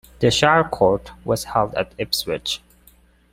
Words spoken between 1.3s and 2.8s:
held at Ipswich.